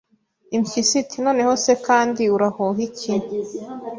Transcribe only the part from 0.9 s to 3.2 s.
iti noneho se kandi urahuha iki